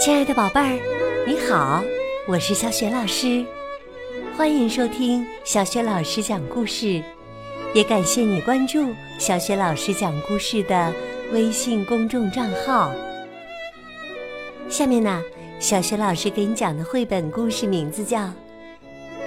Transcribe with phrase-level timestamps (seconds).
[0.00, 0.80] 亲爱的宝贝儿，
[1.26, 1.84] 你好，
[2.26, 3.44] 我是小雪老师，
[4.34, 7.02] 欢迎收听小雪老师讲故事，
[7.74, 10.90] 也感谢你关注小雪老师讲故事的
[11.34, 12.94] 微信公众账号。
[14.70, 15.22] 下面呢，
[15.58, 18.20] 小雪老师给你讲的绘本故事名字叫《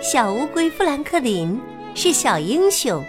[0.02, 1.62] 小乌龟富兰克林
[1.94, 3.00] 是小英雄》。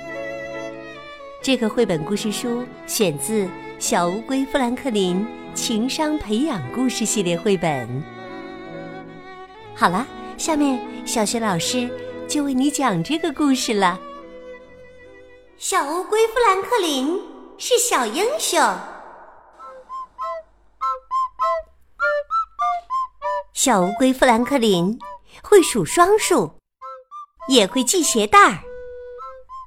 [1.40, 3.44] 这个绘本故事书选自
[3.78, 5.16] 《小乌龟富兰克林》。
[5.54, 8.02] 情商培养故事系列绘本。
[9.74, 10.04] 好了，
[10.36, 11.88] 下面小雪老师
[12.28, 13.98] 就为你讲这个故事了。
[15.56, 17.20] 小乌龟富兰克林
[17.56, 18.60] 是小英雄。
[23.52, 24.98] 小乌龟富兰克林
[25.42, 26.52] 会数双数，
[27.48, 28.58] 也会系鞋带儿。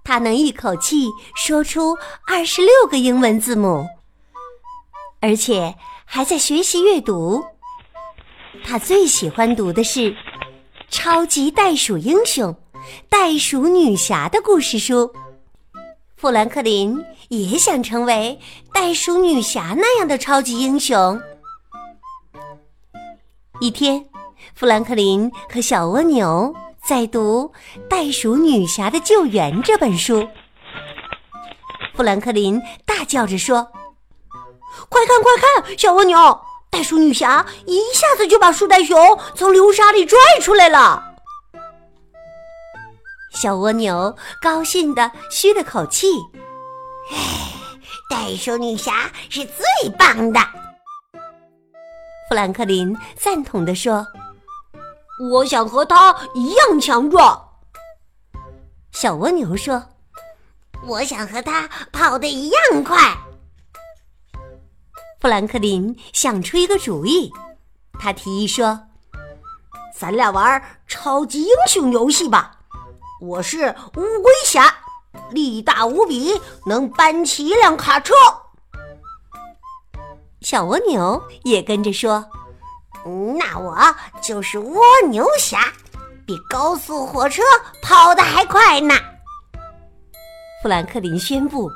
[0.04, 3.88] 他能一口气说出二十六个英文字母。
[5.20, 7.44] 而且还在学习阅读。
[8.64, 10.12] 他最喜欢读的是
[10.90, 12.54] 《超级袋鼠英雄》
[13.10, 15.12] 《袋鼠女侠》的故事书。
[16.16, 18.40] 富兰克林也想成为
[18.74, 21.22] 袋鼠女侠那样的超级英雄。
[23.60, 24.04] 一天，
[24.56, 27.52] 富兰克林和小蜗牛在读
[27.88, 30.28] 《袋鼠女侠的救援》这本书。
[31.96, 33.68] 富兰克林大叫着说。
[34.90, 36.18] 快看快看，小蜗牛，
[36.70, 38.98] 袋鼠女侠一下子就把树袋熊
[39.36, 41.04] 从流沙里拽出来了。
[43.34, 46.08] 小蜗牛高兴的吁了口气
[47.12, 47.18] ：“哎，
[48.10, 50.40] 袋鼠女侠是最棒的。”
[52.28, 54.06] 富兰克林赞同的说
[55.32, 57.42] ：“我想和她一样强壮。”
[58.92, 59.84] 小蜗牛说
[60.88, 62.98] ：“我想和她跑得一样快。”
[65.20, 67.32] 富兰克林想出一个主意，
[68.00, 68.80] 他提议说
[69.98, 72.60] ：“咱俩玩超级英雄游戏吧！
[73.20, 74.72] 我是乌龟侠，
[75.32, 78.14] 力大无比，能搬起一辆卡车。”
[80.42, 82.24] 小蜗牛也跟着说
[83.40, 83.76] ：“那我
[84.22, 85.74] 就是蜗牛侠，
[86.28, 87.42] 比高速火车
[87.82, 88.94] 跑得还快呢。”
[90.62, 91.72] 富兰克林宣布：“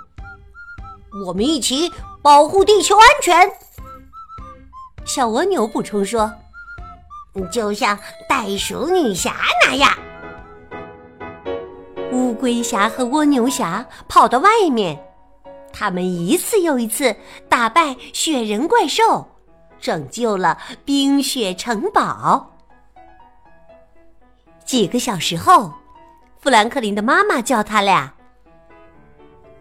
[1.25, 3.51] 我们一起。”保护地球安全，
[5.05, 6.31] 小蜗牛补充说
[7.51, 7.97] ：“就像
[8.29, 9.91] 袋鼠女侠那样。”
[12.13, 15.03] 乌龟侠和蜗牛侠跑到外面，
[15.73, 17.15] 他们一次又一次
[17.49, 19.27] 打败雪人怪兽，
[19.79, 22.51] 拯救了冰雪城堡。
[24.63, 25.73] 几个小时后，
[26.39, 28.13] 富兰克林的妈妈叫他俩：“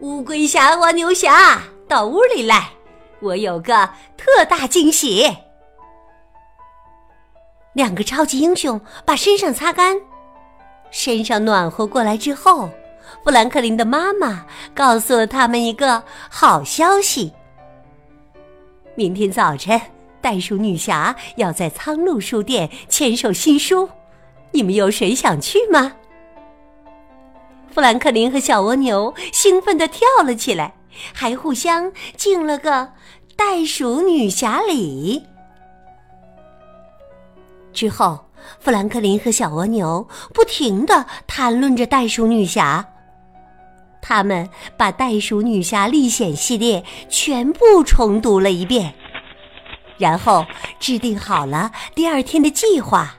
[0.01, 2.71] 乌龟侠、蜗牛侠。”到屋里来，
[3.19, 5.29] 我有个特大惊喜。
[7.73, 10.01] 两个超级英雄把身上擦干，
[10.93, 12.71] 身上暖和过来之后，
[13.25, 16.01] 富兰克林的妈妈告诉了他们一个
[16.31, 17.33] 好消息：
[18.95, 19.81] 明天早晨，
[20.21, 23.89] 袋鼠女侠要在苍鹭书店签售新书，
[24.53, 25.93] 你们有谁想去吗？
[27.75, 30.73] 富兰克林和小蜗牛兴奋地跳了起来。
[31.13, 32.93] 还互相敬了个
[33.37, 35.25] 袋鼠女侠礼。
[37.73, 38.27] 之后，
[38.59, 42.85] 富兰克林和小蜗牛不停的谈论着袋鼠女侠。
[44.03, 48.95] 他们把《袋鼠女侠历险》系列全部重读了一遍，
[49.99, 50.45] 然后
[50.79, 53.15] 制定好了第二天的计划。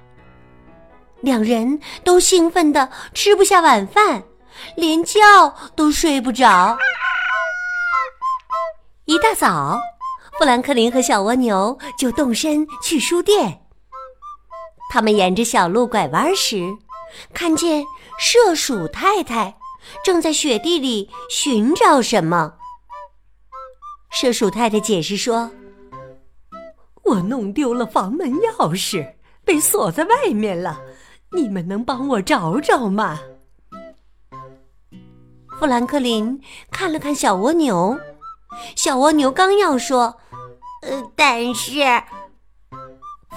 [1.22, 4.24] 两人都兴奋的吃不下晚饭，
[4.76, 5.20] 连觉
[5.76, 6.76] 都睡不着。
[9.12, 9.78] 一大早，
[10.40, 13.62] 富兰克林和小蜗牛就动身去书店。
[14.90, 16.74] 他们沿着小路拐弯时，
[17.34, 17.84] 看见
[18.22, 19.54] 麝鼠太太
[20.02, 22.54] 正在雪地里寻找什么。
[24.14, 25.52] 麝鼠太太解释说
[27.04, 29.06] ：“我弄丢了房门钥匙，
[29.44, 30.80] 被锁在外面了。
[31.36, 33.20] 你们能帮我找找吗？”
[35.60, 36.42] 富兰克林
[36.72, 38.00] 看了看小蜗牛。
[38.76, 40.18] 小蜗牛刚要说，
[40.82, 41.82] 呃，但是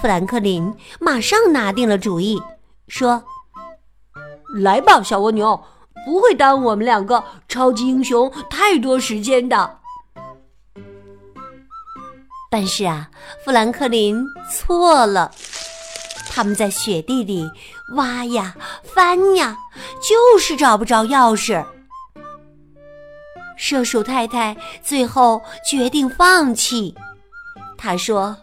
[0.01, 2.41] 富兰克林马上拿定了主意，
[2.87, 3.23] 说
[4.61, 5.63] ：“来吧，小蜗牛，
[6.05, 9.79] 不会耽误我们两个超级英雄太多时间的。”
[12.51, 13.09] 但是啊，
[13.43, 15.31] 富兰克林错了，
[16.31, 17.49] 他们在雪地里
[17.95, 19.57] 挖呀翻呀，
[20.01, 21.65] 就是找不着钥匙。
[23.57, 26.95] 麝鼠太太最后决定放弃。
[27.77, 28.37] 她说：“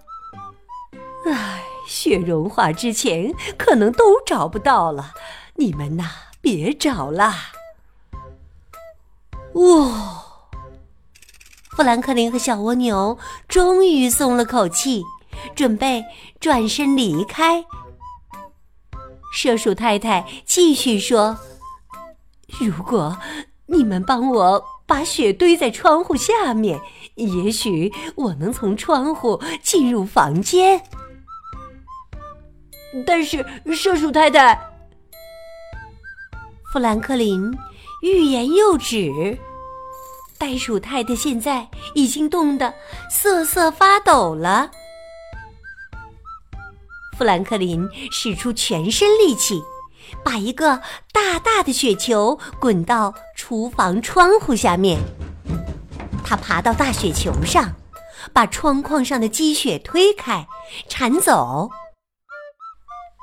[1.26, 5.12] 唉，雪融化之前可能都找不到了。
[5.56, 6.05] 你们呐，
[6.41, 7.35] 别找了。
[9.55, 10.25] 哇！
[11.76, 13.19] 富兰克林和小蜗牛
[13.49, 15.03] 终于松了口气，
[15.55, 16.05] 准备
[16.41, 17.64] 转身离开。
[19.35, 21.38] 射鼠太太继续说
[22.61, 23.17] ：“如果
[23.67, 26.81] 你们帮我把雪堆在窗户下面，
[27.14, 30.82] 也许我能从窗户进入房间。”
[33.06, 33.44] 但是，
[33.75, 34.58] 射鼠太太，
[36.73, 37.50] 富兰克林
[38.02, 39.38] 欲言又止。
[40.38, 42.75] 袋鼠太太现在已经冻得
[43.08, 44.70] 瑟瑟发抖了。
[47.17, 49.62] 富兰克林使出全身力气，
[50.25, 50.81] 把一个
[51.12, 55.00] 大大的雪球滚到厨房窗户下面。
[56.25, 57.73] 他爬到大雪球上，
[58.32, 60.47] 把窗框上的积雪推开，
[60.88, 61.70] 铲走，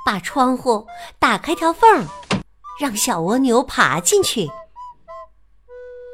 [0.06, 0.86] 把窗户
[1.18, 2.08] 打开条缝，
[2.80, 4.50] 让小蜗牛爬进去。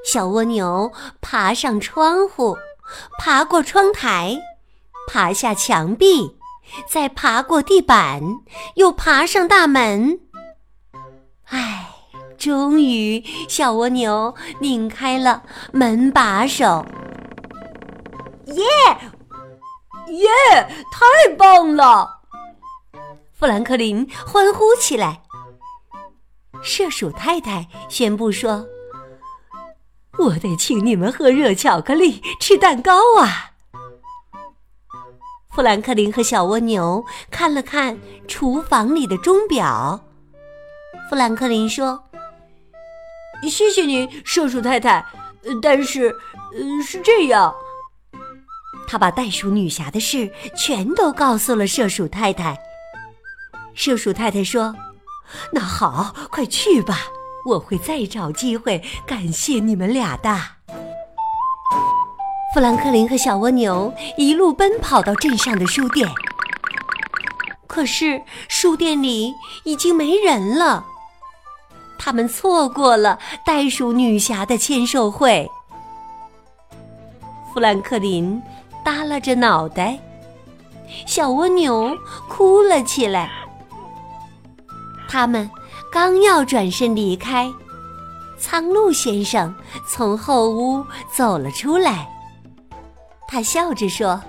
[0.06, 2.57] 小蜗牛爬上窗户，
[3.18, 4.38] 爬过窗台，
[5.12, 6.38] 爬下墙壁，
[6.88, 8.22] 再爬过地板，
[8.75, 10.19] 又爬上大门。
[12.45, 15.42] 唉，终于，小蜗牛拧开了
[15.74, 16.86] 门把手。
[18.45, 18.63] 耶
[20.09, 20.30] 耶，
[20.92, 22.21] 太棒了！
[23.33, 25.24] 富兰克林欢呼起来。
[26.62, 28.63] 射鼠太太宣布说。
[30.19, 33.53] 我得请你们喝热巧克力，吃蛋糕啊！
[35.50, 40.00] 富兰克林和小蜗牛看了看厨房里的钟表。
[41.09, 42.04] 富兰克林说
[43.43, 45.05] ：“谢谢您，射鼠太太。
[45.61, 46.07] 但是，
[46.53, 47.53] 呃，是这样。”
[48.87, 52.57] 他把袋鼠女侠的事全都告诉了射鼠太太。
[53.73, 54.75] 射鼠太太说
[55.51, 56.99] ：“那好，快去吧。”
[57.45, 60.35] 我会再找机会感谢你们俩的。
[62.51, 66.09] 富兰克林和小蜗牛一路奔跑到镇上的书店，
[67.67, 69.31] 可是书店里
[69.63, 70.83] 已经没人了。
[71.97, 75.50] 他们错过了袋鼠女侠的签售会。
[77.53, 78.42] 富兰克林
[78.83, 80.00] 耷拉着脑袋，
[81.06, 81.97] 小蜗牛
[82.30, 83.31] 哭了起来。
[85.07, 85.50] 他们。
[85.92, 87.50] 刚要转身离开，
[88.38, 89.56] 苍鹭先生
[89.88, 92.06] 从后屋走了出来。
[93.25, 94.21] 他笑着说：“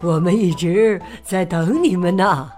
[0.00, 2.50] 我们一直在等你们呢。”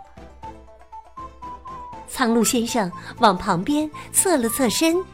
[2.17, 5.05] 苍鹭先生往旁边侧了侧身，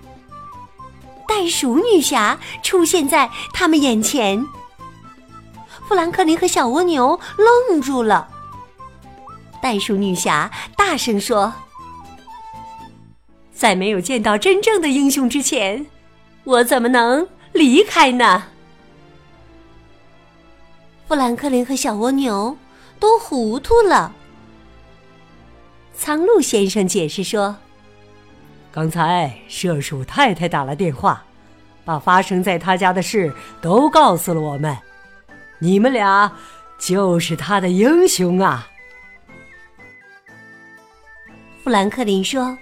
[1.26, 4.46] 袋鼠女侠出现在他们眼前。
[5.88, 8.28] 富兰克林和小蜗牛愣住了。
[9.60, 11.52] 袋鼠女侠大声说。
[13.52, 15.84] 在没有见到真正的英雄之前，
[16.44, 18.44] 我怎么能离开呢？
[21.08, 22.56] 富兰克林和小蜗牛
[23.00, 24.14] 都糊涂了。
[26.04, 27.54] 苍鹭先生解释说
[28.74, 31.22] ：“刚才麝鼠太太打了电话，
[31.84, 34.76] 把发生在他家的事都告诉了我们。
[35.60, 36.32] 你们俩
[36.76, 38.66] 就是他的英雄啊！”
[41.62, 42.58] 富兰克林说。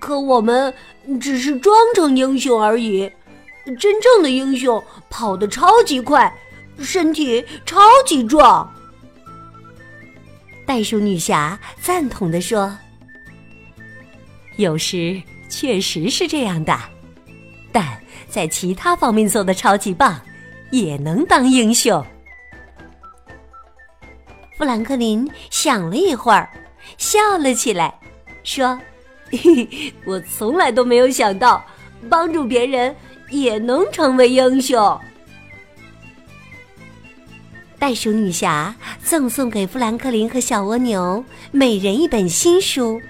[0.00, 0.72] 可我们
[1.20, 3.12] 只是装成英雄而已，
[3.78, 6.34] 真正的英雄跑得超级快，
[6.78, 8.74] 身体超级壮。
[10.70, 12.78] 袋鼠女侠赞同的说
[14.54, 16.78] ：“有时确实是这样的，
[17.72, 20.20] 但在其他方面做的超级棒，
[20.70, 22.06] 也能当英雄。”
[24.56, 26.48] 富兰克林想了一会儿，
[26.96, 27.92] 笑了起来，
[28.44, 28.80] 说。
[29.28, 31.64] 嘿，我从来都没有想到，
[32.08, 32.94] 帮助别人
[33.28, 35.00] 也能成为英雄。
[37.80, 43.00] 袋鼠女侠赠送给富兰克林和小蜗牛每人一本新书《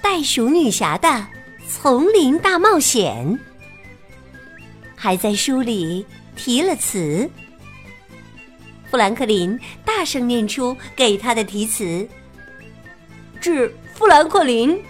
[0.00, 1.26] 袋鼠女侠的
[1.68, 3.38] 丛林大冒险》，
[4.96, 7.28] 还在书里提了词。
[8.90, 12.08] 富兰克林大声念出给他的题词
[13.42, 14.82] ：“致。”富兰克林，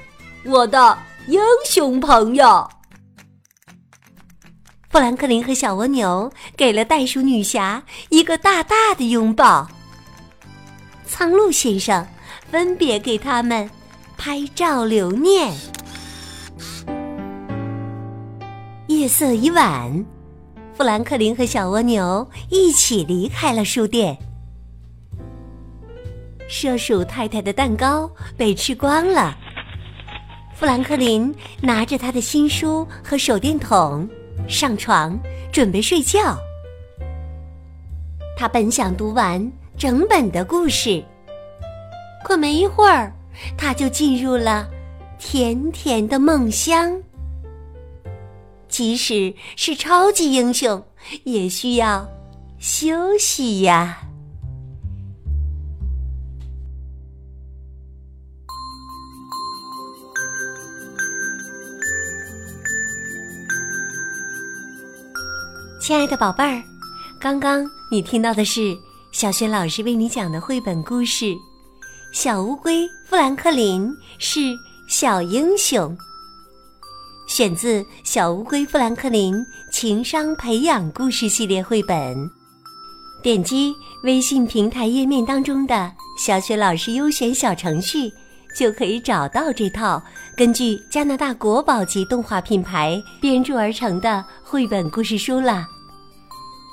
[0.45, 2.71] 我的英雄朋友。
[4.93, 9.67] 富兰克林和小蜗牛给了袋鼠女侠一个大大的拥抱。
[11.07, 12.07] 苍鹭先生
[12.51, 13.71] 分别给他们
[14.19, 15.51] 拍照留念。
[18.89, 20.05] 夜色已晚，
[20.75, 24.15] 富兰克林和小蜗牛一起离开了书店。
[26.51, 29.35] 麝鼠太太的蛋糕被吃光了。
[30.55, 34.07] 富兰克林拿着他的新书和手电筒
[34.49, 35.19] 上床
[35.51, 36.39] 准备睡觉。
[38.37, 41.03] 他本想读完整本的故事，
[42.25, 43.13] 可没一会儿，
[43.57, 44.69] 他就进入了
[45.19, 47.01] 甜甜的梦乡。
[48.69, 50.83] 即使是超级英雄，
[51.25, 52.09] 也需要
[52.59, 54.02] 休息呀。
[65.93, 66.63] 亲爱的宝贝儿，
[67.21, 68.75] 刚刚你听到的是
[69.13, 71.27] 小雪老师为你讲的绘本故事
[72.15, 74.41] 《小乌龟富兰克林是
[74.89, 75.95] 小英雄》。
[77.29, 79.35] 选自《小乌龟富兰克林
[79.71, 82.17] 情商培养故事系列绘本》，
[83.23, 88.11] 点击微信平台页面当中的小雪老师优选小程序，
[88.57, 90.03] 就可以找到这套
[90.39, 95.67] 根据加拿大国宝级动画品牌编著而成的绘本故事书了。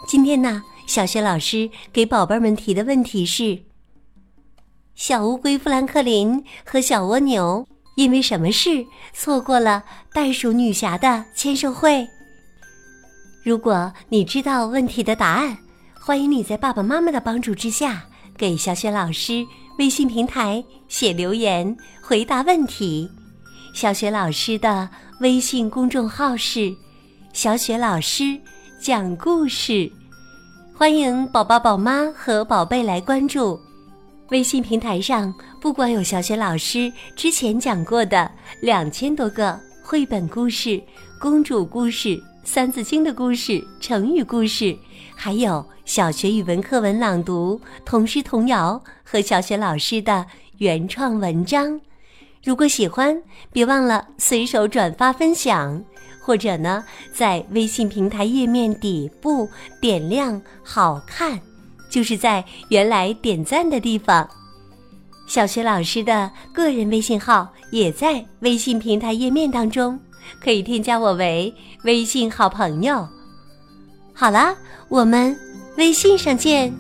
[0.09, 3.59] 今天呢，小雪老师给宝贝们提的问题是：
[4.95, 7.67] 小乌龟富兰克林和小蜗牛。
[7.95, 12.07] 因为什么事错过了袋鼠女侠的签售会？
[13.43, 15.55] 如果你知道问题的答案，
[16.01, 18.01] 欢迎你在爸爸妈妈的帮助之下，
[18.35, 19.45] 给小雪老师
[19.77, 23.07] 微信平台写留言回答问题。
[23.75, 24.89] 小雪老师的
[25.19, 26.75] 微信公众号是
[27.31, 28.39] “小雪老师
[28.81, 29.91] 讲故事”，
[30.79, 33.59] 欢迎宝宝、宝妈和宝贝来关注。
[34.29, 38.31] 微信平台上，不光有小雪老师之前讲过的
[38.61, 40.81] 两千多个绘本故事、
[41.19, 44.73] 公主故事、三字经的故事、成语故事，
[45.17, 50.25] 还有小学语文课文朗读、童诗童谣和小雪老师的
[50.59, 51.77] 原创文章。
[52.41, 53.21] 如果喜欢，
[53.51, 55.83] 别忘了随手转发分享，
[56.29, 59.49] 或者呢，在微信平台页面底部
[59.81, 61.39] 点亮“好看”。
[61.89, 64.29] 就是在原来点赞的地方，
[65.25, 69.99] 小学老师的个人微信号也在微信平台页面当中，
[70.39, 71.51] 可以添加我为
[71.83, 73.07] 微信好朋友。
[74.13, 74.55] 好啦，
[74.87, 75.35] 我们
[75.77, 76.71] 微信上见。